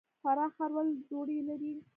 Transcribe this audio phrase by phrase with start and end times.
[0.21, 1.73] فراه ښار ولې دوړې لري؟